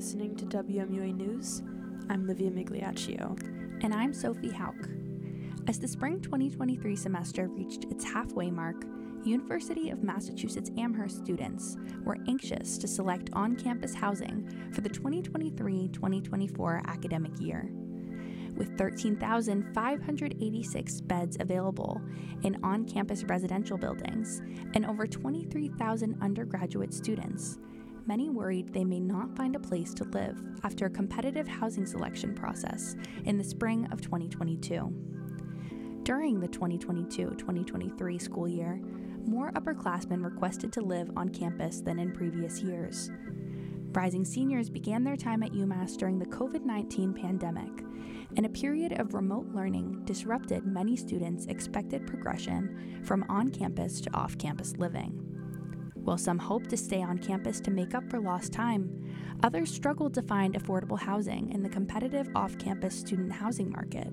listening 0.00 0.34
to 0.34 0.46
WMUA 0.46 1.14
News. 1.14 1.60
I'm 2.08 2.26
Lyvia 2.26 2.50
Migliaccio. 2.50 3.38
And 3.84 3.92
I'm 3.92 4.14
Sophie 4.14 4.48
Hauck. 4.48 4.88
As 5.68 5.78
the 5.78 5.86
spring 5.86 6.22
2023 6.22 6.96
semester 6.96 7.48
reached 7.48 7.84
its 7.90 8.02
halfway 8.02 8.50
mark, 8.50 8.86
University 9.24 9.90
of 9.90 10.02
Massachusetts 10.02 10.70
Amherst 10.78 11.18
students 11.18 11.76
were 12.02 12.16
anxious 12.28 12.78
to 12.78 12.88
select 12.88 13.28
on 13.34 13.56
campus 13.56 13.92
housing 13.92 14.70
for 14.72 14.80
the 14.80 14.88
2023 14.88 15.88
2024 15.88 16.82
academic 16.86 17.38
year. 17.38 17.70
With 18.56 18.78
13,586 18.78 21.00
beds 21.02 21.36
available 21.40 22.00
in 22.42 22.56
on 22.62 22.86
campus 22.86 23.24
residential 23.24 23.76
buildings 23.76 24.40
and 24.72 24.86
over 24.86 25.06
23,000 25.06 26.16
undergraduate 26.22 26.94
students, 26.94 27.58
many 28.10 28.28
worried 28.28 28.72
they 28.72 28.84
may 28.84 28.98
not 28.98 29.36
find 29.36 29.54
a 29.54 29.60
place 29.60 29.94
to 29.94 30.02
live 30.02 30.36
after 30.64 30.86
a 30.86 30.90
competitive 30.90 31.46
housing 31.46 31.86
selection 31.86 32.34
process 32.34 32.96
in 33.24 33.38
the 33.38 33.44
spring 33.44 33.86
of 33.92 34.00
2022. 34.00 34.92
During 36.02 36.40
the 36.40 36.48
2022 36.48 37.36
2023 37.38 38.18
school 38.18 38.48
year, 38.48 38.80
more 39.26 39.52
upperclassmen 39.52 40.24
requested 40.24 40.72
to 40.72 40.80
live 40.80 41.08
on 41.16 41.28
campus 41.28 41.82
than 41.82 42.00
in 42.00 42.10
previous 42.10 42.60
years. 42.62 43.12
Rising 43.92 44.24
seniors 44.24 44.68
began 44.68 45.04
their 45.04 45.16
time 45.16 45.44
at 45.44 45.52
UMass 45.52 45.96
during 45.96 46.18
the 46.18 46.26
COVID 46.26 46.64
19 46.64 47.14
pandemic, 47.14 47.84
and 48.36 48.44
a 48.44 48.48
period 48.48 48.98
of 48.98 49.14
remote 49.14 49.46
learning 49.54 50.02
disrupted 50.04 50.66
many 50.66 50.96
students' 50.96 51.46
expected 51.46 52.08
progression 52.08 53.02
from 53.04 53.24
on 53.28 53.50
campus 53.50 54.00
to 54.00 54.12
off 54.14 54.36
campus 54.36 54.76
living. 54.78 55.29
While 56.04 56.18
some 56.18 56.38
hoped 56.38 56.70
to 56.70 56.76
stay 56.76 57.02
on 57.02 57.18
campus 57.18 57.60
to 57.60 57.70
make 57.70 57.94
up 57.94 58.08
for 58.10 58.20
lost 58.20 58.52
time, 58.52 59.12
others 59.42 59.72
struggled 59.72 60.14
to 60.14 60.22
find 60.22 60.54
affordable 60.54 60.98
housing 60.98 61.52
in 61.52 61.62
the 61.62 61.68
competitive 61.68 62.28
off 62.34 62.58
campus 62.58 62.98
student 62.98 63.32
housing 63.32 63.70
market, 63.70 64.08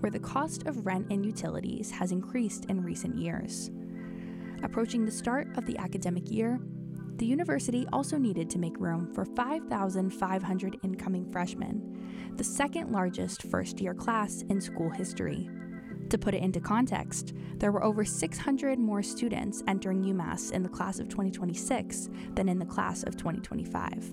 where 0.00 0.10
the 0.10 0.20
cost 0.20 0.66
of 0.66 0.86
rent 0.86 1.06
and 1.10 1.26
utilities 1.26 1.90
has 1.90 2.12
increased 2.12 2.66
in 2.66 2.82
recent 2.82 3.16
years. 3.16 3.70
Approaching 4.62 5.04
the 5.04 5.10
start 5.10 5.48
of 5.58 5.66
the 5.66 5.76
academic 5.78 6.30
year, 6.30 6.60
the 7.16 7.26
university 7.26 7.86
also 7.92 8.16
needed 8.16 8.48
to 8.50 8.58
make 8.58 8.78
room 8.80 9.12
for 9.12 9.24
5,500 9.24 10.78
incoming 10.82 11.30
freshmen, 11.30 12.32
the 12.36 12.44
second 12.44 12.90
largest 12.90 13.42
first 13.42 13.80
year 13.80 13.94
class 13.94 14.42
in 14.48 14.60
school 14.60 14.90
history. 14.90 15.48
To 16.12 16.18
put 16.18 16.34
it 16.34 16.42
into 16.42 16.60
context, 16.60 17.32
there 17.56 17.72
were 17.72 17.82
over 17.82 18.04
600 18.04 18.78
more 18.78 19.02
students 19.02 19.62
entering 19.66 20.04
UMass 20.04 20.52
in 20.52 20.62
the 20.62 20.68
class 20.68 20.98
of 20.98 21.08
2026 21.08 22.10
than 22.34 22.50
in 22.50 22.58
the 22.58 22.66
class 22.66 23.02
of 23.02 23.16
2025. 23.16 24.12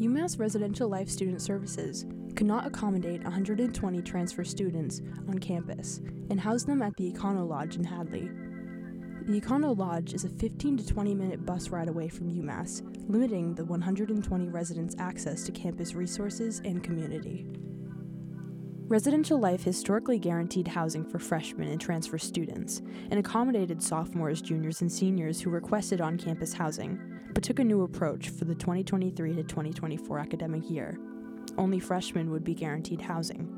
UMass 0.00 0.40
Residential 0.40 0.88
Life 0.88 1.08
Student 1.08 1.40
Services 1.40 2.06
could 2.34 2.48
not 2.48 2.66
accommodate 2.66 3.22
120 3.22 4.02
transfer 4.02 4.42
students 4.42 5.00
on 5.28 5.38
campus 5.38 6.00
and 6.28 6.40
housed 6.40 6.66
them 6.66 6.82
at 6.82 6.96
the 6.96 7.12
Econo 7.12 7.48
Lodge 7.48 7.76
in 7.76 7.84
Hadley. 7.84 8.28
The 9.28 9.40
Econo 9.40 9.78
Lodge 9.78 10.12
is 10.12 10.24
a 10.24 10.28
15 10.28 10.78
to 10.78 10.86
20 10.88 11.14
minute 11.14 11.46
bus 11.46 11.68
ride 11.68 11.86
away 11.86 12.08
from 12.08 12.32
UMass, 12.32 12.82
limiting 13.08 13.54
the 13.54 13.64
120 13.64 14.48
residents' 14.48 14.96
access 14.98 15.44
to 15.44 15.52
campus 15.52 15.94
resources 15.94 16.60
and 16.64 16.82
community. 16.82 17.46
Residential 18.88 19.38
Life 19.38 19.64
historically 19.64 20.18
guaranteed 20.18 20.68
housing 20.68 21.04
for 21.04 21.18
freshmen 21.18 21.68
and 21.68 21.80
transfer 21.80 22.18
students 22.18 22.82
and 23.10 23.18
accommodated 23.18 23.82
sophomores, 23.82 24.40
juniors, 24.40 24.80
and 24.80 24.90
seniors 24.90 25.40
who 25.40 25.50
requested 25.50 26.00
on 26.00 26.16
campus 26.16 26.52
housing, 26.52 27.00
but 27.34 27.42
took 27.42 27.58
a 27.58 27.64
new 27.64 27.82
approach 27.82 28.28
for 28.28 28.44
the 28.44 28.54
2023 28.54 29.34
to 29.34 29.42
2024 29.42 30.18
academic 30.18 30.70
year 30.70 30.98
only 31.58 31.80
freshmen 31.80 32.30
would 32.30 32.44
be 32.44 32.54
guaranteed 32.54 33.00
housing. 33.00 33.48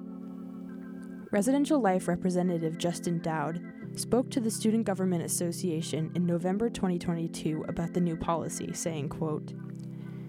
Residential 1.31 1.81
Life 1.81 2.09
Representative 2.09 2.79
Justin 2.79 3.21
Dowd 3.21 3.61
spoke 3.97 4.31
to 4.31 4.41
the 4.41 4.51
Student 4.51 4.87
Government 4.87 5.23
Association 5.25 6.11
in 6.15 6.25
November 6.25 6.71
2022 6.71 7.65
about 7.69 7.93
the 7.93 8.01
new 8.01 8.17
policy, 8.17 8.73
saying, 8.73 9.09
quote, 9.09 9.53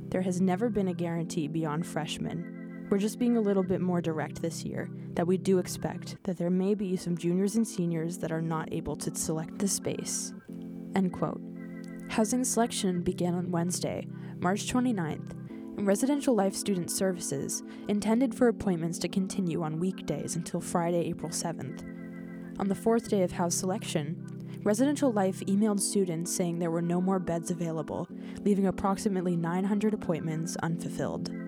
There 0.10 0.22
has 0.22 0.42
never 0.42 0.70
been 0.70 0.90
a 0.90 0.94
guarantee 0.94 1.48
beyond 1.48 1.86
freshmen. 1.86 2.59
We're 2.90 2.98
just 2.98 3.20
being 3.20 3.38
a 3.38 3.42
little 3.42 3.62
bit 3.62 3.82
more 3.82 4.02
direct 4.02 4.42
this 4.42 4.66
year 4.66 4.90
that 5.14 5.28
we 5.28 5.38
do 5.38 5.60
expect 5.60 6.18
that 6.24 6.40
there 6.40 6.50
may 6.50 6.74
be 6.74 6.96
some 6.98 7.16
juniors 7.16 7.56
and 7.56 7.68
seniors 7.68 8.18
that 8.18 8.32
are 8.32 8.42
not 8.42 8.74
able 8.74 8.96
to 8.96 9.16
select 9.16 9.60
the 9.60 9.68
space. 9.68 10.34
End 10.96 11.14
quote. 11.14 11.40
Housing 12.10 12.44
selection 12.44 13.04
began 13.04 13.36
on 13.36 13.52
Wednesday, 13.52 14.08
March 14.40 14.66
29th, 14.74 15.34
and 15.78 15.86
Residential 15.86 16.34
Life 16.34 16.56
Student 16.56 16.90
Services 16.90 17.62
intended 17.88 18.34
for 18.34 18.48
appointments 18.48 18.98
to 19.00 19.08
continue 19.08 19.62
on 19.62 19.80
weekdays 19.80 20.36
until 20.36 20.60
Friday, 20.60 21.08
April 21.10 21.30
7th. 21.30 21.84
On 22.60 22.68
the 22.68 22.76
fourth 22.76 23.08
day 23.08 23.22
of 23.22 23.34
house 23.34 23.54
selection, 23.54 24.60
Residential 24.64 25.12
Life 25.14 25.42
emailed 25.42 25.80
students 25.80 26.36
saying 26.36 26.58
there 26.58 26.72
were 26.72 26.82
no 26.82 27.00
more 27.00 27.20
beds 27.20 27.52
available, 27.52 28.08
leaving 28.44 28.66
approximately 28.66 29.36
900 29.36 29.94
appointments 29.94 30.58
unfulfilled. 30.64 31.39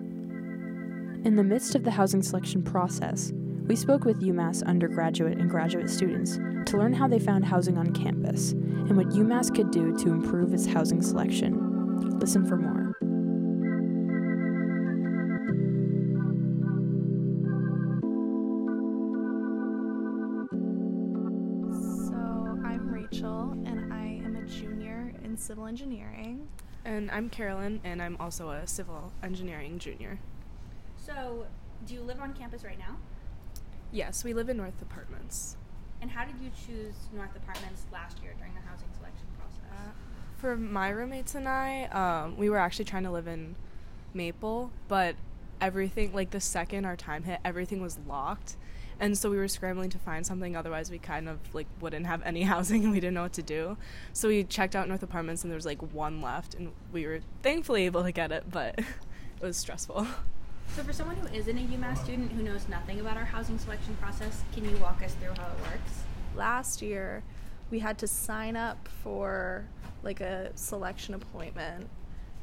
In 1.24 1.36
the 1.36 1.44
midst 1.44 1.76
of 1.76 1.84
the 1.84 1.90
housing 1.92 2.20
selection 2.20 2.64
process, 2.64 3.32
we 3.68 3.76
spoke 3.76 4.04
with 4.04 4.22
UMass 4.22 4.66
undergraduate 4.66 5.38
and 5.38 5.48
graduate 5.48 5.88
students 5.88 6.36
to 6.68 6.76
learn 6.76 6.92
how 6.92 7.06
they 7.06 7.20
found 7.20 7.44
housing 7.44 7.78
on 7.78 7.92
campus 7.92 8.50
and 8.52 8.96
what 8.96 9.10
UMass 9.10 9.54
could 9.54 9.70
do 9.70 9.96
to 9.98 10.10
improve 10.10 10.52
its 10.52 10.66
housing 10.66 11.00
selection. 11.00 12.18
Listen 12.18 12.44
for 12.44 12.56
more. 12.56 12.92
So 22.08 22.16
I'm 22.66 22.92
Rachel 22.92 23.52
and 23.64 23.92
I 23.92 24.20
am 24.24 24.34
a 24.34 24.44
junior 24.44 25.12
in 25.22 25.36
civil 25.36 25.66
engineering. 25.66 26.48
And 26.84 27.12
I'm 27.12 27.30
Carolyn, 27.30 27.80
and 27.84 28.02
I'm 28.02 28.16
also 28.18 28.50
a 28.50 28.66
civil 28.66 29.12
engineering 29.22 29.78
junior. 29.78 30.18
So, 31.04 31.46
do 31.84 31.94
you 31.94 32.00
live 32.02 32.20
on 32.20 32.32
campus 32.32 32.62
right 32.62 32.78
now? 32.78 32.96
Yes, 33.90 34.22
we 34.22 34.34
live 34.34 34.48
in 34.48 34.56
North 34.56 34.80
Apartments. 34.80 35.56
And 36.00 36.10
how 36.10 36.24
did 36.24 36.36
you 36.40 36.50
choose 36.66 36.94
North 37.12 37.34
Apartments 37.34 37.86
last 37.92 38.22
year 38.22 38.34
during 38.38 38.54
the 38.54 38.60
housing 38.60 38.88
selection 38.96 39.26
process? 39.36 39.70
Uh, 39.70 39.90
for 40.36 40.56
my 40.56 40.90
roommates 40.90 41.34
and 41.34 41.48
I, 41.48 41.84
um, 41.86 42.36
we 42.36 42.48
were 42.48 42.58
actually 42.58 42.84
trying 42.84 43.02
to 43.02 43.10
live 43.10 43.26
in 43.26 43.56
Maple, 44.14 44.70
but 44.86 45.16
everything, 45.60 46.12
like 46.12 46.30
the 46.30 46.40
second 46.40 46.84
our 46.84 46.96
time 46.96 47.24
hit, 47.24 47.40
everything 47.44 47.82
was 47.82 47.98
locked 48.06 48.56
and 49.00 49.18
so 49.18 49.28
we 49.30 49.36
were 49.36 49.48
scrambling 49.48 49.90
to 49.90 49.98
find 49.98 50.24
something 50.24 50.54
otherwise 50.54 50.90
we 50.90 50.98
kind 50.98 51.28
of 51.28 51.38
like 51.54 51.66
wouldn't 51.80 52.06
have 52.06 52.22
any 52.22 52.42
housing 52.54 52.84
and 52.84 52.92
we 52.92 53.00
didn't 53.00 53.14
know 53.14 53.22
what 53.22 53.32
to 53.32 53.42
do 53.42 53.76
so 54.12 54.28
we 54.28 54.44
checked 54.44 54.76
out 54.76 54.86
north 54.86 55.02
apartments 55.02 55.42
and 55.42 55.50
there 55.50 55.56
was 55.56 55.66
like 55.66 55.82
one 55.92 56.20
left 56.20 56.54
and 56.54 56.70
we 56.92 57.06
were 57.06 57.20
thankfully 57.42 57.84
able 57.84 58.02
to 58.02 58.12
get 58.12 58.30
it 58.30 58.44
but 58.50 58.78
it 58.78 59.42
was 59.42 59.56
stressful 59.56 60.06
so 60.74 60.82
for 60.82 60.92
someone 60.92 61.16
who 61.16 61.26
isn't 61.34 61.58
a 61.58 61.60
umass 61.60 61.98
student 61.98 62.32
who 62.32 62.42
knows 62.42 62.66
nothing 62.68 63.00
about 63.00 63.16
our 63.16 63.24
housing 63.24 63.58
selection 63.58 63.94
process 64.00 64.42
can 64.54 64.64
you 64.64 64.76
walk 64.78 65.02
us 65.02 65.14
through 65.14 65.34
how 65.36 65.46
it 65.46 65.60
works? 65.70 66.02
Last 66.34 66.80
year 66.80 67.22
we 67.70 67.78
had 67.78 67.98
to 67.98 68.06
sign 68.06 68.56
up 68.56 68.88
for 69.02 69.66
like 70.02 70.20
a 70.20 70.50
selection 70.54 71.14
appointment 71.14 71.88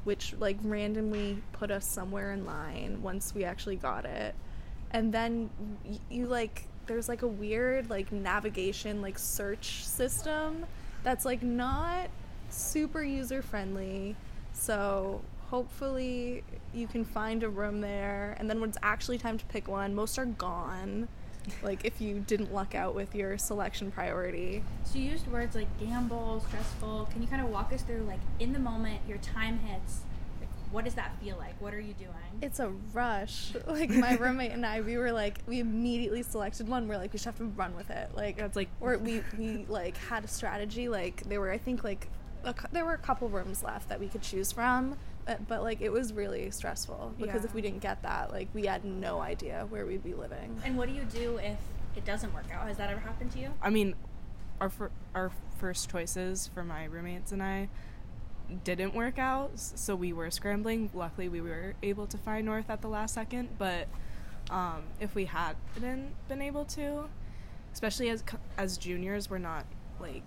which 0.03 0.33
like 0.39 0.57
randomly 0.63 1.41
put 1.53 1.71
us 1.71 1.85
somewhere 1.85 2.31
in 2.31 2.45
line 2.45 2.99
once 3.01 3.33
we 3.33 3.43
actually 3.43 3.75
got 3.75 4.05
it. 4.05 4.35
And 4.91 5.13
then 5.13 5.49
y- 5.83 5.99
you 6.09 6.27
like 6.27 6.67
there's 6.85 7.09
like 7.09 7.23
a 7.23 7.27
weird 7.27 7.89
like 7.89 8.11
navigation 8.11 9.01
like 9.01 9.17
search 9.17 9.85
system 9.85 10.65
that's 11.03 11.25
like 11.25 11.41
not 11.43 12.09
super 12.49 13.03
user 13.03 13.41
friendly 13.41 14.15
so 14.53 15.21
hopefully 15.49 16.43
you 16.73 16.87
can 16.87 17.03
find 17.03 17.43
a 17.43 17.49
room 17.49 17.81
there 17.81 18.35
and 18.39 18.49
then 18.49 18.59
when 18.61 18.69
it's 18.69 18.77
actually 18.83 19.17
time 19.17 19.37
to 19.37 19.45
pick 19.45 19.67
one 19.67 19.95
most 19.95 20.17
are 20.19 20.25
gone 20.25 21.07
like 21.63 21.83
if 21.83 21.99
you 21.99 22.19
didn't 22.27 22.53
luck 22.53 22.75
out 22.75 22.93
with 22.93 23.15
your 23.15 23.37
selection 23.37 23.91
priority 23.91 24.63
so 24.83 24.99
you 24.99 25.09
used 25.11 25.25
words 25.27 25.55
like 25.55 25.67
gamble 25.79 26.43
stressful 26.47 27.07
can 27.11 27.21
you 27.21 27.27
kind 27.27 27.41
of 27.41 27.49
walk 27.49 27.73
us 27.73 27.81
through 27.81 28.01
like 28.03 28.19
in 28.39 28.53
the 28.53 28.59
moment 28.59 28.99
your 29.07 29.17
time 29.19 29.57
hits 29.59 30.01
Like, 30.39 30.49
what 30.71 30.85
does 30.85 30.93
that 30.95 31.11
feel 31.19 31.35
like? 31.37 31.59
What 31.59 31.73
are 31.73 31.79
you 31.79 31.93
doing? 31.93 32.13
It's 32.43 32.59
a 32.59 32.69
rush. 32.93 33.53
Like 33.67 33.89
my 33.89 34.15
roommate 34.17 34.51
and 34.51 34.63
I, 34.65 34.81
we 34.81 34.97
were 34.97 35.11
like, 35.11 35.39
we 35.47 35.59
immediately 35.59 36.21
selected 36.21 36.67
one. 36.67 36.87
We're 36.87 36.97
like, 36.97 37.11
we 37.11 37.17
just 37.17 37.25
have 37.25 37.37
to 37.39 37.45
run 37.45 37.75
with 37.75 37.89
it. 37.89 38.11
Like 38.15 38.37
that's 38.37 38.55
like, 38.55 38.69
or 38.79 38.97
we 38.99 39.23
we 39.37 39.65
like 39.67 39.97
had 39.97 40.23
a 40.23 40.27
strategy. 40.27 40.87
Like 40.87 41.23
there 41.23 41.39
were, 41.41 41.51
I 41.51 41.57
think, 41.57 41.83
like 41.83 42.07
a, 42.43 42.53
there 42.71 42.85
were 42.85 42.93
a 42.93 42.97
couple 42.99 43.27
rooms 43.29 43.63
left 43.63 43.89
that 43.89 43.99
we 43.99 44.07
could 44.07 44.21
choose 44.21 44.51
from. 44.51 44.95
But, 45.25 45.47
but 45.47 45.63
like 45.63 45.81
it 45.81 45.91
was 45.91 46.13
really 46.13 46.49
stressful 46.51 47.13
because 47.17 47.41
yeah. 47.41 47.47
if 47.47 47.53
we 47.53 47.61
didn't 47.61 47.79
get 47.79 48.01
that, 48.03 48.31
like 48.31 48.47
we 48.53 48.65
had 48.65 48.83
no 48.83 49.19
idea 49.19 49.67
where 49.69 49.85
we'd 49.85 50.03
be 50.03 50.13
living. 50.13 50.59
And 50.65 50.77
what 50.77 50.89
do 50.89 50.95
you 50.95 51.03
do 51.03 51.37
if 51.37 51.57
it 51.95 52.05
doesn't 52.05 52.33
work 52.33 52.45
out? 52.51 52.67
Has 52.67 52.77
that 52.77 52.89
ever 52.89 52.99
happened 52.99 53.31
to 53.33 53.39
you? 53.39 53.53
I 53.61 53.69
mean, 53.69 53.95
our 54.59 54.69
fir- 54.69 54.91
our 55.13 55.31
first 55.57 55.89
choices 55.89 56.49
for 56.53 56.63
my 56.63 56.85
roommates 56.85 57.31
and 57.31 57.43
I 57.43 57.69
didn't 58.63 58.95
work 58.95 59.19
out, 59.19 59.51
so 59.55 59.95
we 59.95 60.11
were 60.13 60.31
scrambling. 60.31 60.89
Luckily, 60.93 61.29
we 61.29 61.41
were 61.41 61.75
able 61.83 62.07
to 62.07 62.17
find 62.17 62.45
North 62.45 62.69
at 62.69 62.81
the 62.81 62.87
last 62.87 63.13
second, 63.13 63.49
but 63.59 63.87
um, 64.49 64.83
if 64.99 65.13
we 65.13 65.25
hadn't 65.25 66.15
been 66.27 66.41
able 66.41 66.65
to, 66.65 67.05
especially 67.73 68.09
as 68.09 68.23
as 68.57 68.77
juniors, 68.77 69.29
we're 69.29 69.37
not 69.37 69.65
like 69.99 70.23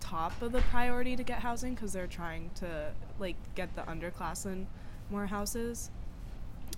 top 0.00 0.40
of 0.42 0.52
the 0.52 0.60
priority 0.62 1.16
to 1.16 1.22
get 1.22 1.38
housing 1.38 1.74
because 1.74 1.92
they're 1.92 2.06
trying 2.06 2.50
to 2.56 2.92
like 3.22 3.36
get 3.54 3.74
the 3.74 3.82
underclassmen 3.82 4.66
more 5.10 5.26
houses. 5.26 5.90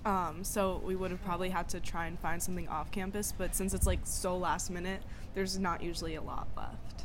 Um, 0.05 0.43
so 0.43 0.81
we 0.85 0.95
would 0.95 1.11
have 1.11 1.23
probably 1.25 1.49
had 1.49 1.67
to 1.69 1.79
try 1.79 2.05
and 2.05 2.19
find 2.19 2.41
something 2.41 2.67
off 2.69 2.91
campus, 2.91 3.33
but 3.35 3.55
since 3.55 3.73
it's 3.73 3.87
like 3.87 3.99
so 4.03 4.37
last 4.37 4.69
minute, 4.69 5.01
there's 5.33 5.57
not 5.57 5.81
usually 5.81 6.15
a 6.15 6.21
lot 6.21 6.47
left. 6.55 7.03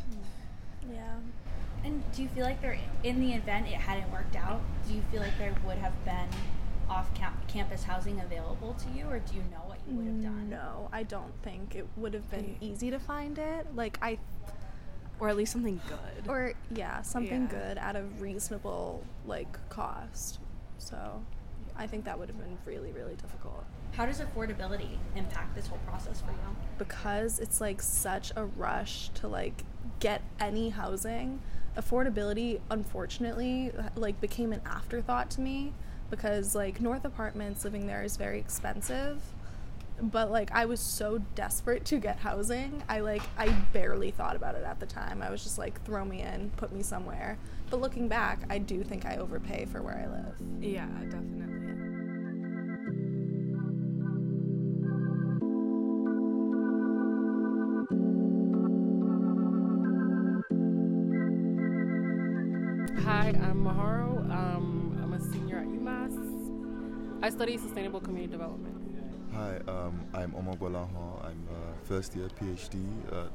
Yeah. 0.92 1.14
And 1.82 2.02
do 2.12 2.22
you 2.22 2.28
feel 2.28 2.44
like 2.44 2.60
there, 2.60 2.78
in 3.02 3.20
the 3.20 3.32
event 3.32 3.66
it 3.68 3.74
hadn't 3.74 4.12
worked 4.12 4.36
out, 4.36 4.60
do 4.86 4.94
you 4.94 5.02
feel 5.10 5.22
like 5.22 5.36
there 5.38 5.54
would 5.64 5.78
have 5.78 6.04
been 6.04 6.28
off 6.90 7.12
camp- 7.14 7.48
campus 7.48 7.84
housing 7.84 8.20
available 8.20 8.74
to 8.74 8.98
you, 8.98 9.06
or 9.06 9.20
do 9.20 9.34
you 9.34 9.42
know 9.50 9.62
what 9.66 9.78
you 9.88 9.96
would 9.96 10.06
have 10.06 10.22
done? 10.22 10.50
No, 10.50 10.88
I 10.92 11.04
don't 11.04 11.32
think 11.42 11.74
it 11.74 11.86
would 11.96 12.12
have 12.12 12.28
been 12.30 12.56
easy 12.60 12.90
to 12.90 12.98
find 12.98 13.38
it. 13.38 13.66
Like 13.74 13.98
I 14.02 14.18
Or 15.20 15.28
at 15.28 15.36
least 15.36 15.52
something 15.52 15.80
good. 15.86 16.28
or 16.28 16.54
yeah, 16.74 17.02
something 17.02 17.42
Yeah. 17.42 17.58
good 17.58 17.78
at 17.78 17.94
a 17.96 18.02
reasonable 18.18 19.04
like 19.26 19.68
cost. 19.68 20.40
So, 20.78 21.22
I 21.76 21.86
think 21.86 22.04
that 22.06 22.18
would 22.18 22.28
have 22.28 22.38
been 22.38 22.56
really 22.66 22.90
really 22.92 23.14
difficult 23.14 23.64
How 23.92 24.06
does 24.06 24.20
affordability 24.20 24.96
impact 25.16 25.54
this 25.54 25.66
whole 25.66 25.78
process 25.86 26.20
for 26.20 26.30
you? 26.30 26.56
because 26.78 27.38
it's 27.38 27.60
like 27.60 27.82
such 27.82 28.32
a 28.36 28.44
rush 28.46 29.10
to 29.10 29.28
like 29.28 29.64
get 29.98 30.22
any 30.40 30.70
housing. 30.70 31.40
Affordability 31.76 32.60
unfortunately 32.70 33.72
like 33.96 34.20
became 34.20 34.52
an 34.52 34.60
afterthought 34.66 35.30
to 35.32 35.40
me 35.40 35.72
because 36.10 36.54
like 36.54 36.80
North 36.80 37.04
Apartments 37.04 37.64
living 37.64 37.86
there 37.86 38.02
is 38.02 38.16
very 38.16 38.38
expensive. 38.38 39.22
But 40.02 40.30
like 40.30 40.50
I 40.52 40.64
was 40.64 40.80
so 40.80 41.18
desperate 41.34 41.84
to 41.86 41.98
get 41.98 42.18
housing, 42.18 42.82
I 42.88 43.00
like 43.00 43.22
I 43.38 43.48
barely 43.72 44.10
thought 44.10 44.36
about 44.36 44.54
it 44.54 44.64
at 44.64 44.80
the 44.80 44.86
time. 44.86 45.22
I 45.22 45.30
was 45.30 45.42
just 45.42 45.58
like 45.58 45.82
throw 45.84 46.04
me 46.04 46.22
in, 46.22 46.50
put 46.56 46.72
me 46.72 46.82
somewhere. 46.82 47.38
But 47.70 47.80
looking 47.80 48.08
back, 48.08 48.40
I 48.50 48.58
do 48.58 48.82
think 48.82 49.06
I 49.06 49.16
overpay 49.16 49.66
for 49.66 49.82
where 49.82 49.96
I 49.96 50.06
live. 50.10 50.34
yeah, 50.60 50.86
definitely. 51.04 51.36
Hi, 63.04 63.28
I'm 63.42 63.64
Maharo. 63.64 64.18
Um, 64.30 64.98
I'm 65.02 65.12
a 65.12 65.20
senior 65.20 65.58
at 65.58 65.66
UMass. 65.66 66.14
I 67.22 67.30
study 67.30 67.56
sustainable 67.56 68.00
community 68.00 68.30
development. 68.30 68.79
Hi, 69.34 69.58
um, 69.68 70.00
I'm 70.12 70.34
Omar 70.34 70.56
Gwalaho. 70.56 71.24
I'm 71.24 71.46
a 71.48 71.86
first 71.86 72.16
year 72.16 72.28
PhD 72.40 72.82
at 73.12 73.30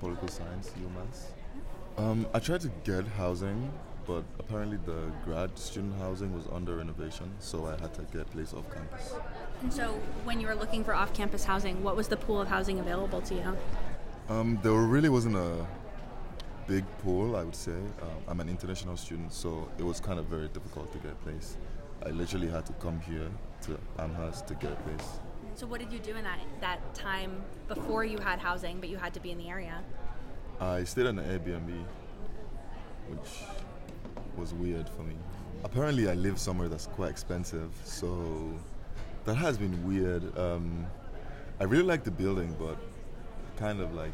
Political 0.00 0.28
Science, 0.28 0.72
UMass. 0.80 2.02
Um, 2.02 2.26
I 2.32 2.38
tried 2.38 2.62
to 2.62 2.70
get 2.82 3.06
housing, 3.06 3.70
but 4.06 4.24
apparently 4.38 4.78
the 4.86 5.12
grad 5.26 5.58
student 5.58 5.94
housing 5.98 6.34
was 6.34 6.46
under 6.50 6.76
renovation, 6.76 7.30
so 7.40 7.66
I 7.66 7.72
had 7.78 7.92
to 7.94 8.02
get 8.10 8.22
a 8.22 8.24
place 8.24 8.54
off 8.54 8.72
campus. 8.72 9.12
And 9.60 9.70
so, 9.72 10.00
when 10.24 10.40
you 10.40 10.46
were 10.46 10.54
looking 10.54 10.82
for 10.82 10.94
off 10.94 11.12
campus 11.12 11.44
housing, 11.44 11.82
what 11.82 11.94
was 11.94 12.08
the 12.08 12.16
pool 12.16 12.40
of 12.40 12.48
housing 12.48 12.80
available 12.80 13.20
to 13.20 13.34
you? 13.34 13.56
Um, 14.30 14.58
there 14.62 14.72
really 14.72 15.10
wasn't 15.10 15.36
a 15.36 15.66
big 16.66 16.84
pool, 17.02 17.36
I 17.36 17.44
would 17.44 17.56
say. 17.56 17.72
Um, 17.72 18.22
I'm 18.28 18.40
an 18.40 18.48
international 18.48 18.96
student, 18.96 19.34
so 19.34 19.68
it 19.78 19.82
was 19.82 20.00
kind 20.00 20.18
of 20.18 20.26
very 20.26 20.48
difficult 20.48 20.90
to 20.92 20.98
get 20.98 21.12
a 21.12 21.16
place. 21.16 21.58
I 22.04 22.10
literally 22.10 22.48
had 22.48 22.64
to 22.66 22.72
come 22.74 23.00
here 23.00 23.28
to 23.62 23.78
Amherst 23.98 24.46
to 24.48 24.54
get 24.54 24.72
a 24.72 24.76
place. 24.76 25.18
So, 25.54 25.66
what 25.66 25.80
did 25.80 25.92
you 25.92 25.98
do 25.98 26.14
in 26.14 26.24
that, 26.24 26.38
that 26.60 26.94
time 26.94 27.42
before 27.66 28.04
you 28.04 28.18
had 28.18 28.38
housing, 28.38 28.78
but 28.78 28.88
you 28.88 28.96
had 28.96 29.12
to 29.14 29.20
be 29.20 29.32
in 29.32 29.38
the 29.38 29.48
area? 29.48 29.82
I 30.60 30.84
stayed 30.84 31.06
in 31.06 31.18
an 31.18 31.24
Airbnb, 31.24 31.84
which 33.08 33.42
was 34.36 34.54
weird 34.54 34.88
for 34.88 35.02
me. 35.02 35.14
Apparently, 35.64 36.08
I 36.08 36.14
live 36.14 36.38
somewhere 36.38 36.68
that's 36.68 36.86
quite 36.86 37.10
expensive, 37.10 37.70
so 37.84 38.52
that 39.24 39.34
has 39.34 39.58
been 39.58 39.86
weird. 39.86 40.36
Um, 40.38 40.86
I 41.58 41.64
really 41.64 41.82
like 41.82 42.04
the 42.04 42.12
building, 42.12 42.54
but 42.58 42.76
kind 43.56 43.80
of 43.80 43.92
like 43.94 44.12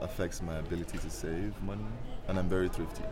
affects 0.00 0.40
my 0.40 0.58
ability 0.58 0.98
to 0.98 1.10
save 1.10 1.60
money, 1.62 1.84
and 2.28 2.38
I'm 2.38 2.48
very 2.48 2.68
thrifty. 2.68 3.02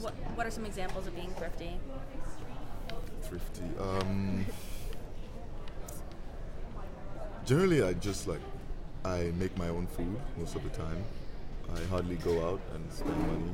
What, 0.00 0.14
what 0.34 0.46
are 0.46 0.50
some 0.50 0.66
examples 0.66 1.06
of 1.06 1.14
being 1.14 1.30
thrifty? 1.38 1.78
Thrifty. 3.32 3.64
Um, 3.80 4.44
generally, 7.46 7.82
I 7.82 7.94
just 7.94 8.28
like 8.28 8.40
I 9.06 9.32
make 9.38 9.56
my 9.56 9.68
own 9.68 9.86
food 9.86 10.20
most 10.36 10.54
of 10.54 10.62
the 10.62 10.68
time. 10.68 11.02
I 11.74 11.80
hardly 11.88 12.16
go 12.16 12.46
out 12.46 12.60
and 12.74 12.92
spend 12.92 13.16
money. 13.26 13.50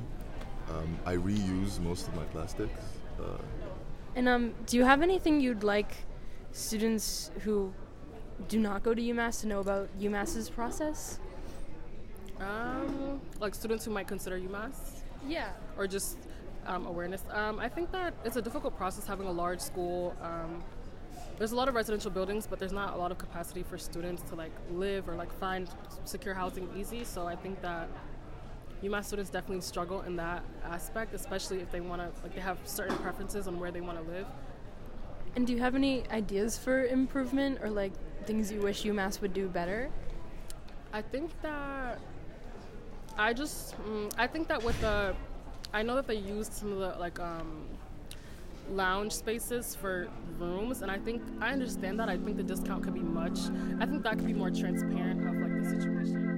Um, 0.71 0.99
I 1.07 1.15
reuse 1.15 1.79
most 1.79 2.09
of 2.09 2.17
my 2.17 2.25
plastics. 2.25 2.81
Uh, 3.21 3.39
And 4.17 4.29
um, 4.29 4.53
do 4.67 4.77
you 4.77 4.85
have 4.85 5.01
anything 5.01 5.41
you'd 5.41 5.63
like 5.63 5.93
students 6.51 7.31
who 7.45 7.73
do 8.49 8.59
not 8.59 8.83
go 8.83 8.95
to 8.95 9.01
UMass 9.01 9.43
to 9.43 9.47
know 9.47 9.61
about 9.61 9.89
UMass's 10.01 10.51
process? 10.51 11.21
Um, 12.41 13.21
like 13.41 13.55
students 13.55 13.85
who 13.85 13.93
might 13.93 14.09
consider 14.09 14.37
UMass 14.41 15.03
Yeah. 15.27 15.51
or 15.77 15.87
just 15.87 16.19
um, 16.69 16.87
awareness. 16.87 17.25
Um, 17.31 17.59
I 17.59 17.69
think 17.69 17.91
that 17.93 18.15
it's 18.25 18.37
a 18.37 18.43
difficult 18.43 18.77
process 18.77 19.07
having 19.07 19.27
a 19.27 19.33
large 19.33 19.61
school. 19.61 20.15
Um, 20.23 20.63
there's 21.39 21.53
a 21.53 21.57
lot 21.57 21.69
of 21.69 21.75
residential 21.75 22.11
buildings, 22.11 22.47
but 22.47 22.59
there's 22.59 22.73
not 22.73 22.95
a 22.95 22.97
lot 22.97 23.11
of 23.11 23.19
capacity 23.19 23.63
for 23.63 23.79
students 23.79 24.23
to 24.23 24.35
like 24.35 24.53
live 24.71 25.09
or 25.09 25.15
like 25.15 25.33
find 25.33 25.69
secure 26.05 26.35
housing 26.35 26.69
easy. 26.77 27.05
So 27.05 27.27
I 27.27 27.37
think 27.37 27.61
that 27.63 27.89
UMass 28.83 29.07
students 29.07 29.31
definitely 29.31 29.63
struggle 29.63 30.03
in 30.03 30.17
that 30.17 30.45
aspect, 30.65 31.15
especially 31.15 31.61
if 31.61 31.71
they 31.73 31.81
want 31.81 32.03
to 32.03 32.23
like 32.23 32.35
they 32.35 32.41
have 32.41 32.59
certain 32.65 32.97
preferences 32.99 33.49
on 33.49 33.59
where 33.59 33.71
they 33.71 33.81
want 33.81 33.99
to 33.99 34.13
live. 34.13 34.27
And 35.37 35.47
do 35.47 35.53
you 35.53 35.61
have 35.61 35.75
any 35.75 36.09
ideas 36.11 36.59
for 36.59 36.85
improvement 36.85 37.59
or 37.63 37.71
like 37.71 37.93
things 38.27 38.53
you 38.53 38.61
wish 38.61 38.83
UMass 38.83 39.21
would 39.21 39.33
do 39.33 39.49
better? 39.49 39.91
I 40.93 41.03
think 41.03 41.31
that 41.43 42.01
I 43.17 43.33
just 43.33 43.77
mm, 43.83 44.13
I 44.19 44.27
think 44.27 44.49
that 44.49 44.63
with 44.63 44.81
the 44.81 45.15
I 45.73 45.83
know 45.83 45.95
that 45.97 46.07
they 46.07 46.17
used 46.17 46.53
some 46.55 46.73
of 46.73 46.79
the 46.79 46.99
like 46.99 47.21
um, 47.21 47.67
lounge 48.71 49.13
spaces 49.13 49.75
for 49.75 50.09
rooms, 50.39 50.83
and 50.83 50.91
I 50.91 50.99
think 50.99 51.23
I 51.41 51.53
understand 51.53 52.01
that. 52.01 52.09
I 52.09 52.17
think 52.17 52.37
the 52.37 52.43
discount 52.43 52.85
could 52.85 52.95
be 52.95 53.01
much. 53.01 53.39
I 53.81 53.87
think 53.87 54.03
that 54.05 54.17
could 54.17 54.27
be 54.27 54.33
more 54.33 54.51
transparent 54.51 55.21
of 55.29 55.35
like 55.35 55.63
the 55.63 55.69
situation. 55.69 56.38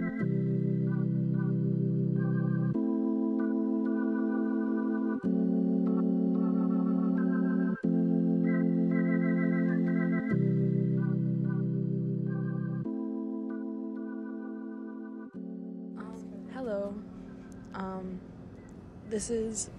This 19.11 19.29
is 19.29 19.71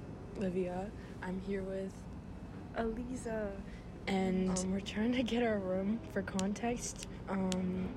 Lyvia. 0.41 0.89
I'm 1.23 1.39
here 1.47 1.63
with 1.63 1.93
Aliza. 2.75 3.49
And 4.07 4.59
um, 4.59 4.73
we're 4.73 4.81
trying 4.81 5.13
to 5.13 5.23
get 5.23 5.41
our 5.41 5.57
room 5.57 6.01
for 6.11 6.21
context. 6.21 7.07
Um, 7.29 7.87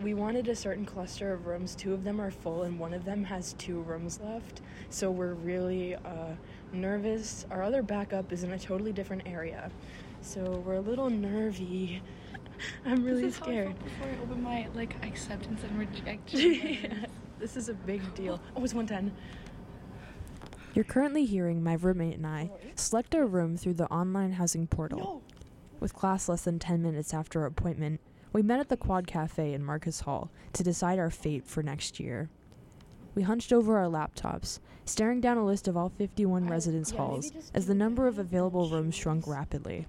we 0.00 0.14
wanted 0.14 0.46
a 0.46 0.54
certain 0.54 0.86
cluster 0.86 1.32
of 1.32 1.46
rooms. 1.46 1.74
Two 1.74 1.92
of 1.94 2.04
them 2.04 2.20
are 2.20 2.30
full, 2.30 2.62
and 2.62 2.78
one 2.78 2.94
of 2.94 3.04
them 3.04 3.24
has 3.24 3.54
two 3.54 3.80
rooms 3.80 4.20
left. 4.22 4.60
So 4.88 5.10
we're 5.10 5.34
really 5.34 5.96
uh, 5.96 6.36
nervous. 6.72 7.44
Our 7.50 7.64
other 7.64 7.82
backup 7.82 8.32
is 8.32 8.44
in 8.44 8.52
a 8.52 8.58
totally 8.58 8.92
different 8.92 9.22
area. 9.26 9.72
So 10.20 10.62
we're 10.64 10.74
a 10.74 10.80
little 10.80 11.10
nervy. 11.10 12.02
I'm 12.86 13.02
really 13.02 13.22
this 13.22 13.34
is 13.34 13.40
scared. 13.40 13.66
How 13.66 13.72
I 13.72 13.74
felt 13.74 13.84
before 13.84 14.06
I 14.06 14.22
open 14.22 14.42
my 14.44 14.68
like 14.76 14.94
acceptance 15.04 15.60
and 15.64 15.76
rejection. 15.90 16.52
Yeah, 16.52 17.06
this 17.40 17.56
is 17.56 17.68
a 17.68 17.74
big 17.74 18.14
deal. 18.14 18.40
Oh, 18.54 18.62
it's 18.62 18.74
110. 18.74 19.12
You're 20.74 20.84
currently 20.84 21.24
hearing 21.24 21.62
my 21.62 21.74
roommate 21.74 22.16
and 22.16 22.26
I 22.26 22.50
select 22.74 23.14
our 23.14 23.26
room 23.26 23.56
through 23.56 23.74
the 23.74 23.86
online 23.92 24.32
housing 24.32 24.66
portal. 24.66 25.22
With 25.78 25.94
class 25.94 26.28
less 26.28 26.42
than 26.42 26.58
10 26.58 26.82
minutes 26.82 27.14
after 27.14 27.42
our 27.42 27.46
appointment, 27.46 28.00
we 28.32 28.42
met 28.42 28.58
at 28.58 28.68
the 28.70 28.76
Quad 28.76 29.06
Cafe 29.06 29.52
in 29.52 29.64
Marcus 29.64 30.00
Hall 30.00 30.32
to 30.52 30.64
decide 30.64 30.98
our 30.98 31.10
fate 31.10 31.46
for 31.46 31.62
next 31.62 32.00
year. 32.00 32.28
We 33.14 33.22
hunched 33.22 33.52
over 33.52 33.78
our 33.78 33.86
laptops, 33.86 34.58
staring 34.84 35.20
down 35.20 35.36
a 35.36 35.46
list 35.46 35.68
of 35.68 35.76
all 35.76 35.90
51 35.90 36.48
residence 36.48 36.90
halls 36.90 37.30
as 37.54 37.66
the 37.66 37.74
number 37.74 38.08
of 38.08 38.18
available 38.18 38.68
rooms 38.68 38.96
shrunk 38.96 39.28
rapidly. 39.28 39.86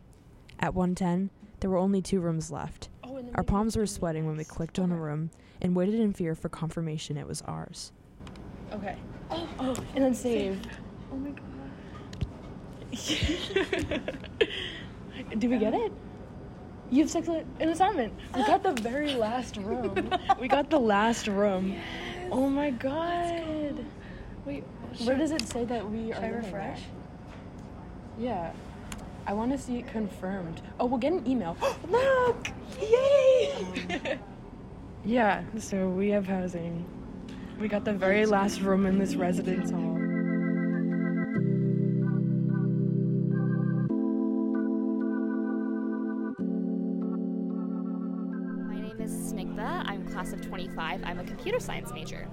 At 0.60 0.76
110, 0.76 1.32
there 1.62 1.72
were 1.72 1.78
only 1.78 2.04
two 2.04 2.20
rooms 2.20 2.52
left. 2.52 2.90
Oh, 3.04 3.20
Our 3.34 3.44
palms 3.44 3.76
were 3.76 3.88
sweating 3.88 4.28
when 4.28 4.38
we 4.38 4.44
clicked 4.44 4.78
on 4.78 4.92
a 4.92 4.96
room 4.96 5.32
and 5.60 5.76
waited 5.76 5.96
in 6.00 6.14
fear 6.14 6.36
for 6.36 6.50
confirmation 6.50 7.18
it 7.18 7.28
was 7.28 7.42
ours. 7.42 7.92
Okay. 8.74 8.98
Oh, 9.32 9.48
oh, 9.60 9.76
and 9.96 10.06
then 10.06 10.14
save. 10.14 10.62
oh 11.12 11.18
my 11.18 11.30
god. 11.30 11.42
Did 15.40 15.50
we 15.50 15.58
get 15.58 15.74
it? 15.74 15.92
You 16.92 17.02
have 17.02 17.10
sex 17.10 17.28
an 17.28 17.70
assignment. 17.70 18.14
We 18.36 18.46
got 18.46 18.64
the 18.64 18.74
very 18.74 19.16
last 19.16 19.58
room. 19.58 20.12
we 20.40 20.48
got 20.48 20.70
the 20.70 20.80
last 20.80 21.28
room. 21.28 21.70
Yes. 21.70 22.30
Oh 22.32 22.50
my 22.50 22.70
god. 22.70 23.84
Wait, 24.46 24.64
oh, 24.84 25.06
where 25.06 25.18
does 25.18 25.32
it 25.32 25.42
say 25.48 25.66
that 25.66 25.90
we 25.90 26.14
are? 26.14 26.24
I 26.24 26.28
refresh? 26.28 26.82
Yeah. 28.20 28.52
I 29.28 29.34
want 29.34 29.52
to 29.52 29.58
see 29.58 29.78
it 29.78 29.88
confirmed. 29.88 30.62
Oh, 30.80 30.86
we'll 30.86 31.00
get 31.00 31.14
an 31.14 31.28
email. 31.28 31.58
Look! 31.90 32.48
Yay! 32.80 34.20
yeah, 35.04 35.44
so 35.58 35.90
we 35.90 36.10
have 36.10 36.28
housing. 36.28 36.86
We 37.60 37.70
got 37.70 37.86
the 37.86 37.94
very 37.94 38.26
last 38.26 38.60
room 38.60 38.86
in 38.86 39.00
this 39.00 39.16
residence 39.16 39.72
hall. 39.72 39.80
My 48.68 48.76
name 48.76 49.00
is 49.00 49.12
Snigdha. 49.12 49.84
I'm 49.86 50.06
class 50.08 50.34
of 50.34 50.42
25. 50.42 51.02
I'm 51.06 51.20
a 51.20 51.24
computer 51.24 51.62
science 51.62 51.94
major. 51.94 52.28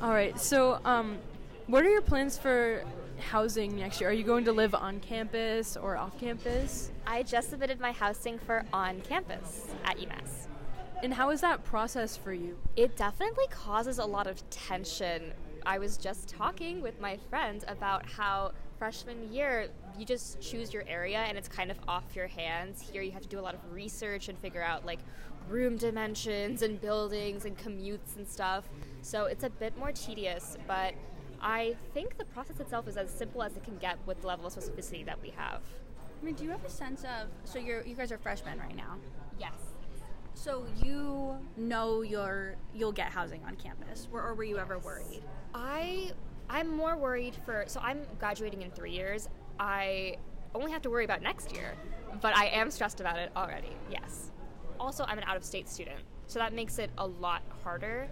All 0.00 0.10
right. 0.10 0.38
So, 0.38 0.80
um, 0.84 1.18
what 1.66 1.84
are 1.84 1.90
your 1.90 2.02
plans 2.02 2.38
for 2.38 2.84
housing 3.18 3.76
next 3.76 4.00
year? 4.00 4.10
Are 4.10 4.12
you 4.12 4.24
going 4.24 4.44
to 4.44 4.52
live 4.52 4.76
on 4.76 5.00
campus 5.00 5.76
or 5.76 5.96
off 5.96 6.18
campus? 6.18 6.92
I 7.04 7.24
just 7.24 7.50
submitted 7.50 7.80
my 7.80 7.90
housing 7.90 8.38
for 8.38 8.64
on 8.72 9.00
campus 9.00 9.66
at 9.84 9.98
UMass. 9.98 10.46
And 11.02 11.14
how 11.14 11.30
is 11.30 11.40
that 11.40 11.64
process 11.64 12.16
for 12.16 12.32
you? 12.32 12.58
It 12.76 12.96
definitely 12.96 13.46
causes 13.50 13.98
a 13.98 14.04
lot 14.04 14.26
of 14.26 14.48
tension. 14.50 15.32
I 15.64 15.78
was 15.78 15.96
just 15.96 16.28
talking 16.28 16.82
with 16.82 17.00
my 17.00 17.16
friends 17.30 17.64
about 17.68 18.08
how 18.08 18.52
freshman 18.78 19.32
year 19.32 19.68
you 19.98 20.04
just 20.04 20.40
choose 20.40 20.72
your 20.72 20.84
area 20.86 21.18
and 21.18 21.38
it's 21.38 21.48
kind 21.48 21.70
of 21.70 21.78
off 21.88 22.04
your 22.14 22.26
hands. 22.26 22.80
Here 22.80 23.02
you 23.02 23.12
have 23.12 23.22
to 23.22 23.28
do 23.28 23.38
a 23.38 23.40
lot 23.40 23.54
of 23.54 23.60
research 23.72 24.28
and 24.28 24.38
figure 24.38 24.62
out 24.62 24.84
like 24.84 24.98
room 25.48 25.76
dimensions 25.76 26.62
and 26.62 26.80
buildings 26.80 27.46
and 27.46 27.56
commutes 27.56 28.16
and 28.16 28.28
stuff. 28.28 28.64
So 29.00 29.24
it's 29.24 29.44
a 29.44 29.50
bit 29.50 29.76
more 29.78 29.92
tedious, 29.92 30.58
but 30.66 30.94
I 31.40 31.76
think 31.94 32.18
the 32.18 32.26
process 32.26 32.60
itself 32.60 32.86
is 32.88 32.98
as 32.98 33.10
simple 33.10 33.42
as 33.42 33.56
it 33.56 33.64
can 33.64 33.78
get 33.78 33.98
with 34.06 34.20
the 34.20 34.26
level 34.26 34.46
of 34.46 34.54
specificity 34.54 35.04
that 35.06 35.20
we 35.22 35.30
have. 35.30 35.62
I 36.20 36.24
mean, 36.24 36.34
do 36.34 36.44
you 36.44 36.50
have 36.50 36.64
a 36.64 36.70
sense 36.70 37.04
of 37.04 37.28
so 37.44 37.58
you're 37.58 37.82
you 37.86 37.94
guys 37.94 38.12
are 38.12 38.18
freshmen 38.18 38.58
right 38.58 38.76
now? 38.76 38.96
Yes. 39.38 39.54
So 40.34 40.64
you 40.82 41.36
know 41.56 42.02
you're 42.02 42.56
you'll 42.74 42.92
get 42.92 43.10
housing 43.10 43.44
on 43.44 43.56
campus, 43.56 44.08
or, 44.12 44.22
or 44.22 44.34
were 44.34 44.44
you 44.44 44.58
ever 44.58 44.78
worried? 44.78 45.22
I 45.54 46.12
I'm 46.48 46.68
more 46.68 46.96
worried 46.96 47.36
for 47.44 47.64
so 47.66 47.80
I'm 47.80 48.00
graduating 48.18 48.62
in 48.62 48.70
3 48.70 48.90
years. 48.90 49.28
I 49.58 50.16
only 50.54 50.72
have 50.72 50.82
to 50.82 50.90
worry 50.90 51.04
about 51.04 51.22
next 51.22 51.52
year, 51.52 51.74
but 52.20 52.36
I 52.36 52.46
am 52.46 52.70
stressed 52.70 53.00
about 53.00 53.18
it 53.18 53.30
already. 53.36 53.76
Yes. 53.90 54.30
Also, 54.80 55.04
I'm 55.06 55.18
an 55.18 55.24
out-of-state 55.24 55.68
student, 55.68 56.00
so 56.26 56.38
that 56.38 56.54
makes 56.54 56.78
it 56.78 56.90
a 56.98 57.06
lot 57.06 57.42
harder. 57.62 58.08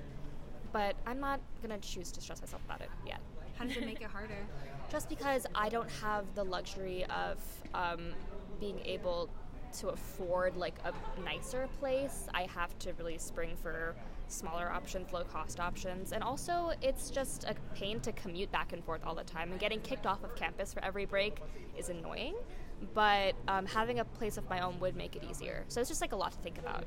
But 0.70 0.96
I'm 1.06 1.18
not 1.18 1.40
gonna 1.62 1.78
choose 1.78 2.12
to 2.12 2.20
stress 2.20 2.40
myself 2.42 2.62
about 2.66 2.82
it 2.82 2.90
yet. 3.06 3.20
How 3.56 3.64
does 3.64 3.76
it 3.76 3.86
make 3.86 4.00
it 4.02 4.08
harder? 4.10 4.46
Just 4.90 5.08
because 5.08 5.46
I 5.54 5.68
don't 5.68 5.90
have 6.02 6.26
the 6.34 6.44
luxury 6.44 7.04
of 7.06 7.38
um, 7.74 8.12
being 8.60 8.78
able 8.84 9.30
to 9.74 9.88
afford 9.88 10.56
like 10.56 10.74
a 10.84 10.92
nicer 11.22 11.68
place, 11.80 12.26
I 12.34 12.42
have 12.54 12.78
to 12.80 12.92
really 12.94 13.18
spring 13.18 13.56
for 13.62 13.94
smaller 14.28 14.70
options, 14.70 15.12
low 15.12 15.24
cost 15.24 15.60
options, 15.60 16.12
and 16.12 16.22
also 16.22 16.72
it's 16.82 17.10
just 17.10 17.44
a 17.44 17.54
pain 17.74 18.00
to 18.00 18.12
commute 18.12 18.50
back 18.52 18.72
and 18.72 18.84
forth 18.84 19.02
all 19.04 19.14
the 19.14 19.24
time. 19.24 19.50
And 19.50 19.60
getting 19.60 19.80
kicked 19.80 20.06
off 20.06 20.22
of 20.24 20.34
campus 20.36 20.72
for 20.72 20.84
every 20.84 21.06
break 21.06 21.38
is 21.76 21.88
annoying, 21.88 22.34
but 22.94 23.34
um, 23.48 23.66
having 23.66 24.00
a 24.00 24.04
place 24.04 24.36
of 24.36 24.48
my 24.48 24.60
own 24.60 24.78
would 24.80 24.96
make 24.96 25.16
it 25.16 25.24
easier. 25.28 25.64
So 25.68 25.80
it's 25.80 25.88
just 25.88 26.00
like 26.00 26.12
a 26.12 26.16
lot 26.16 26.32
to 26.32 26.38
think 26.38 26.58
about. 26.58 26.84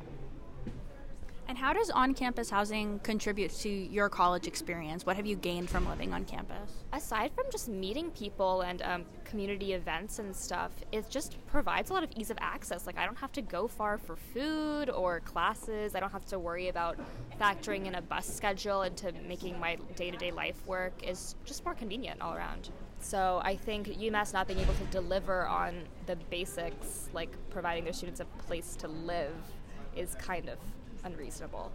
How 1.62 1.74
does 1.74 1.92
on-campus 1.92 2.50
housing 2.50 2.98
contribute 3.04 3.52
to 3.60 3.70
your 3.70 4.10
college 4.10 4.48
experience? 4.48 5.06
What 5.06 5.16
have 5.16 5.28
you 5.28 5.36
gained 5.36 5.70
from 5.70 5.88
living 5.88 6.12
on 6.12 6.26
campus? 6.26 6.72
aside 6.92 7.32
from 7.36 7.46
just 7.52 7.70
meeting 7.70 8.10
people 8.12 8.62
and 8.62 8.82
um, 8.82 9.06
community 9.26 9.74
events 9.74 10.18
and 10.18 10.36
stuff, 10.36 10.72
it 10.92 11.08
just 11.08 11.38
provides 11.46 11.92
a 11.92 11.94
lot 11.94 12.04
of 12.04 12.10
ease 12.18 12.32
of 12.32 12.38
access. 12.42 12.88
Like, 12.88 12.98
I 12.98 13.06
don't 13.06 13.18
have 13.18 13.32
to 13.34 13.44
go 13.44 13.68
far 13.68 14.00
for 14.00 14.16
food 14.16 14.90
or 14.90 15.20
classes. 15.20 15.94
I 15.94 16.00
don't 16.00 16.12
have 16.12 16.26
to 16.26 16.40
worry 16.40 16.70
about 16.70 16.98
factoring 17.40 17.86
in 17.86 17.94
a 17.94 18.02
bus 18.02 18.26
schedule 18.26 18.82
into 18.82 19.12
making 19.28 19.60
my 19.60 19.78
day 19.96 20.10
to 20.10 20.18
day 20.18 20.32
life 20.32 20.66
work. 20.66 20.94
Is 21.04 21.36
just 21.46 21.64
more 21.64 21.76
convenient 21.76 22.22
all 22.22 22.34
around. 22.34 22.70
So, 23.00 23.40
I 23.44 23.56
think 23.56 23.88
UMass 23.88 24.34
not 24.34 24.48
being 24.48 24.60
able 24.60 24.74
to 24.74 24.86
deliver 24.86 25.46
on 25.46 25.84
the 26.08 26.16
basics, 26.32 27.10
like 27.14 27.30
providing 27.52 27.84
their 27.84 27.94
students 27.94 28.20
a 28.20 28.26
place 28.26 28.76
to 28.78 28.88
live, 28.88 29.36
is 29.96 30.16
kind 30.16 30.50
of 30.50 30.58
unreasonable. 31.04 31.72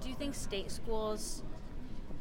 Do 0.00 0.08
you 0.08 0.14
think 0.14 0.34
state 0.34 0.70
schools 0.70 1.42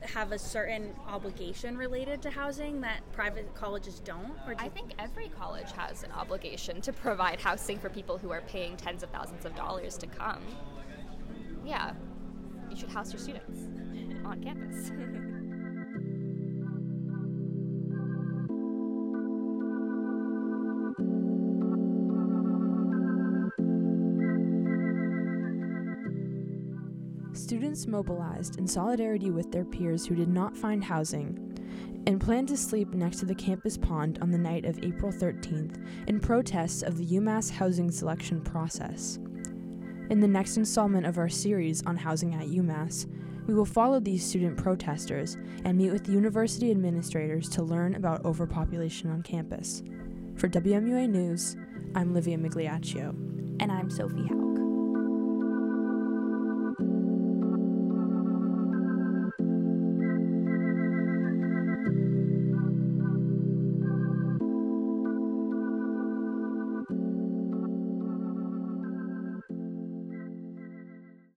have 0.01 0.31
a 0.31 0.37
certain 0.39 0.93
obligation 1.07 1.75
related 1.77 2.21
to 2.21 2.29
housing 2.29 2.81
that 2.81 3.01
private 3.13 3.53
colleges 3.55 3.99
don't? 3.99 4.31
Or 4.45 4.53
do 4.53 4.61
I 4.61 4.65
you- 4.65 4.71
think 4.71 4.91
every 4.99 5.29
college 5.29 5.71
has 5.71 6.03
an 6.03 6.11
obligation 6.11 6.81
to 6.81 6.93
provide 6.93 7.39
housing 7.41 7.79
for 7.79 7.89
people 7.89 8.17
who 8.17 8.31
are 8.31 8.41
paying 8.41 8.77
tens 8.77 9.01
of 9.03 9.09
thousands 9.09 9.45
of 9.45 9.55
dollars 9.55 9.97
to 9.97 10.07
come. 10.07 10.41
Yeah, 11.65 11.93
you 12.69 12.75
should 12.75 12.89
house 12.89 13.11
your 13.11 13.19
students 13.19 13.59
on 14.25 14.41
campus. 14.43 14.91
Students 27.47 27.87
mobilized 27.87 28.59
in 28.59 28.67
solidarity 28.67 29.31
with 29.31 29.53
their 29.53 29.63
peers 29.63 30.05
who 30.05 30.15
did 30.15 30.27
not 30.27 30.57
find 30.57 30.83
housing 30.83 31.57
and 32.05 32.19
planned 32.19 32.49
to 32.49 32.57
sleep 32.57 32.93
next 32.93 33.19
to 33.19 33.25
the 33.25 33.33
campus 33.33 33.77
pond 33.77 34.19
on 34.21 34.31
the 34.31 34.37
night 34.37 34.65
of 34.65 34.83
April 34.83 35.13
13th 35.13 35.81
in 36.07 36.19
protest 36.19 36.83
of 36.83 36.97
the 36.97 37.05
UMass 37.05 37.49
housing 37.49 37.89
selection 37.89 38.41
process. 38.41 39.17
In 40.09 40.19
the 40.19 40.27
next 40.27 40.57
installment 40.57 41.05
of 41.05 41.17
our 41.17 41.29
series 41.29 41.81
on 41.85 41.95
housing 41.95 42.35
at 42.35 42.49
UMass, 42.49 43.09
we 43.47 43.53
will 43.53 43.63
follow 43.63 44.01
these 44.01 44.25
student 44.25 44.57
protesters 44.57 45.37
and 45.63 45.77
meet 45.77 45.91
with 45.91 46.09
university 46.09 46.69
administrators 46.69 47.47
to 47.51 47.63
learn 47.63 47.95
about 47.95 48.25
overpopulation 48.25 49.09
on 49.09 49.21
campus. 49.21 49.83
For 50.35 50.49
WMUA 50.49 51.09
News, 51.09 51.55
I'm 51.95 52.13
Lyvia 52.13 52.37
Migliaccio. 52.37 53.15
and 53.61 53.71
I'm 53.71 53.89
Sophie 53.89 54.27
Hauck. 54.27 54.46